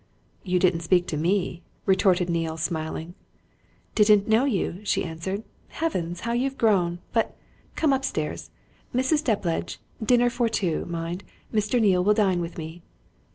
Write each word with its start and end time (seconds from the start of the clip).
"You 0.41 0.57
didn't 0.57 0.79
speak 0.79 1.05
to 1.09 1.15
me," 1.15 1.61
retorted 1.85 2.27
Neale, 2.27 2.57
smiling. 2.57 3.13
"Didn't 3.93 4.27
know 4.27 4.45
you," 4.45 4.79
she 4.83 5.03
answered. 5.05 5.43
"Heavens! 5.67 6.21
how 6.21 6.31
you've 6.33 6.57
grown! 6.57 6.97
But 7.13 7.37
come 7.75 7.93
upstairs. 7.93 8.49
Mrs. 8.95 9.23
Depledge 9.23 9.77
dinner 10.03 10.31
for 10.31 10.49
two, 10.49 10.85
mind. 10.85 11.23
Mr. 11.53 11.79
Neale 11.79 12.03
will 12.03 12.15
dine 12.15 12.41
with 12.41 12.57
me." 12.57 12.81